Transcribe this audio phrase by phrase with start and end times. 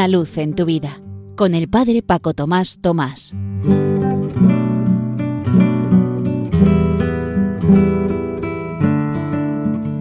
[0.00, 0.98] Una luz en tu vida
[1.36, 3.34] con el Padre Paco Tomás Tomás.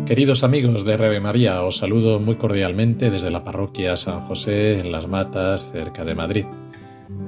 [0.06, 4.94] Queridos amigos de Rebe María, os saludo muy cordialmente desde la parroquia San José en
[4.94, 6.46] Las Matas, cerca de Madrid.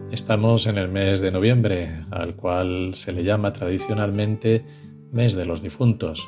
[0.09, 4.63] Estamos en el mes de noviembre, al cual se le llama tradicionalmente
[5.11, 6.25] mes de los difuntos,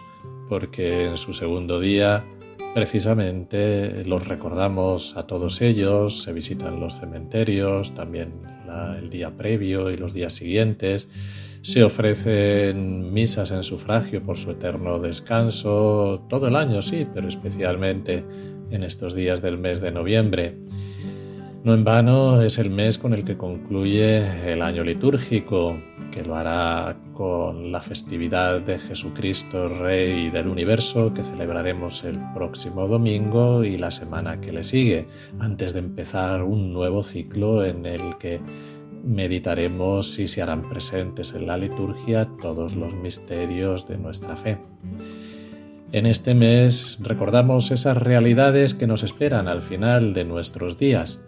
[0.50, 2.26] porque en su segundo día
[2.74, 8.34] precisamente los recordamos a todos ellos, se visitan los cementerios, también
[8.98, 11.08] el día previo y los días siguientes,
[11.62, 18.26] se ofrecen misas en sufragio por su eterno descanso, todo el año sí, pero especialmente
[18.72, 20.58] en estos días del mes de noviembre.
[21.64, 25.78] No en vano es el mes con el que concluye el año litúrgico,
[26.12, 32.86] que lo hará con la festividad de Jesucristo, Rey del Universo, que celebraremos el próximo
[32.86, 35.08] domingo y la semana que le sigue,
[35.40, 38.42] antes de empezar un nuevo ciclo en el que
[39.02, 44.58] meditaremos y se harán presentes en la liturgia todos los misterios de nuestra fe.
[45.94, 51.24] En este mes recordamos esas realidades que nos esperan al final de nuestros días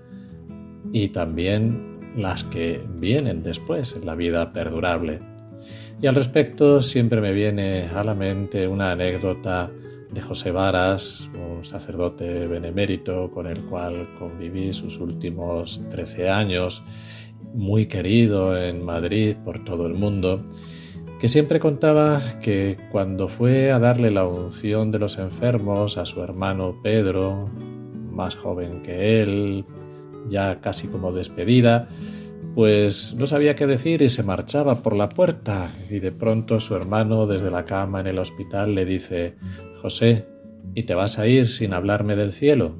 [0.96, 5.20] y también las que vienen después en la vida perdurable.
[6.02, 9.70] Y al respecto siempre me viene a la mente una anécdota
[10.10, 16.82] de José Varas, un sacerdote benemérito con el cual conviví sus últimos 13 años,
[17.54, 20.46] muy querido en Madrid por todo el mundo,
[21.20, 26.22] que siempre contaba que cuando fue a darle la unción de los enfermos a su
[26.22, 27.50] hermano Pedro,
[28.12, 29.66] más joven que él,
[30.28, 31.88] ya casi como despedida,
[32.56, 36.76] pues no sabía qué decir y se marchaba por la puerta y de pronto su
[36.76, 39.36] hermano desde la cama en el hospital le dice
[39.82, 40.26] José,
[40.73, 42.76] ¿y te vas a ir sin hablarme del cielo?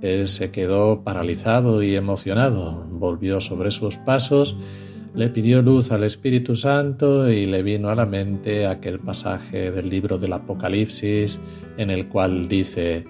[0.00, 4.56] Él se quedó paralizado y emocionado, volvió sobre sus pasos,
[5.14, 9.90] le pidió luz al Espíritu Santo y le vino a la mente aquel pasaje del
[9.90, 11.38] libro del Apocalipsis
[11.76, 13.04] en el cual dice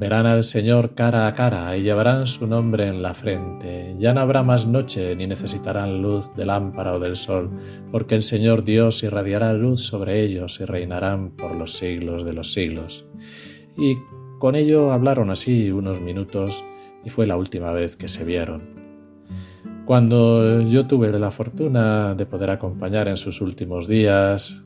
[0.00, 3.94] Verán al Señor cara a cara y llevarán su nombre en la frente.
[3.98, 7.50] Ya no habrá más noche ni necesitarán luz de lámpara o del sol,
[7.92, 12.54] porque el Señor Dios irradiará luz sobre ellos y reinarán por los siglos de los
[12.54, 13.04] siglos.
[13.76, 13.96] Y
[14.38, 16.64] con ello hablaron así unos minutos
[17.04, 18.70] y fue la última vez que se vieron.
[19.84, 24.64] Cuando yo tuve la fortuna de poder acompañar en sus últimos días,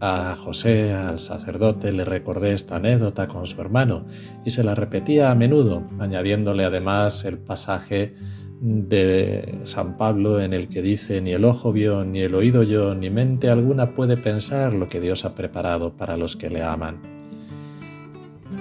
[0.00, 4.06] a José, al sacerdote, le recordé esta anécdota con su hermano
[4.44, 8.14] y se la repetía a menudo, añadiéndole además el pasaje
[8.60, 12.94] de San Pablo en el que dice ni el ojo vio, ni el oído yo,
[12.94, 17.19] ni mente alguna puede pensar lo que Dios ha preparado para los que le aman.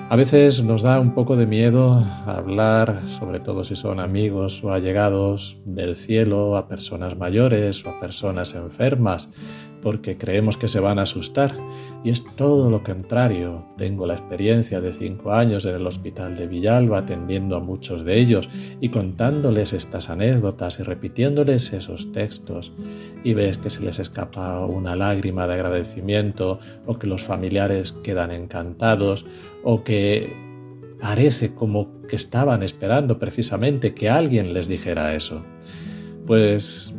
[0.10, 4.74] A veces nos da un poco de miedo hablar, sobre todo si son amigos o
[4.74, 9.30] allegados, del cielo a personas mayores o a personas enfermas,
[9.82, 11.54] porque creemos que se van a asustar.
[12.04, 13.66] Y es todo lo contrario.
[13.78, 18.20] Tengo la experiencia de cinco años en el hospital de Villalba atendiendo a muchos de
[18.20, 22.72] ellos y contándoles estas anécdotas y repitiéndoles esos textos.
[23.24, 28.32] Y ves que se les escapa una lágrima de agradecimiento o que los familiares quedan
[28.32, 29.26] encantados
[29.64, 30.34] o que
[31.00, 35.44] parece como que estaban esperando precisamente que alguien les dijera eso.
[36.26, 36.94] Pues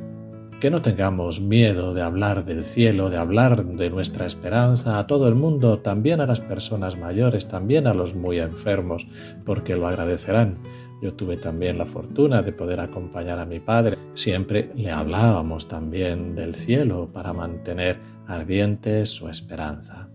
[0.61, 5.27] que no tengamos miedo de hablar del cielo, de hablar de nuestra esperanza a todo
[5.27, 9.07] el mundo, también a las personas mayores, también a los muy enfermos,
[9.47, 10.59] porque lo agradecerán.
[11.01, 13.97] Yo tuve también la fortuna de poder acompañar a mi padre.
[14.13, 20.11] Siempre le hablábamos también del cielo para mantener ardiente su esperanza.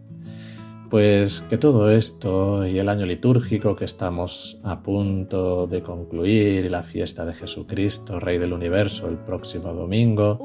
[0.89, 6.69] Pues que todo esto y el año litúrgico que estamos a punto de concluir y
[6.69, 10.39] la fiesta de Jesucristo, Rey del Universo, el próximo domingo,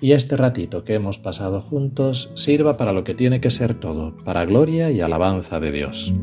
[0.00, 4.16] y este ratito que hemos pasado juntos sirva para lo que tiene que ser todo,
[4.24, 6.14] para gloria y alabanza de Dios.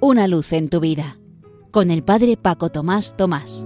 [0.00, 1.16] Una luz en tu vida,
[1.70, 3.64] con el Padre Paco Tomás Tomás.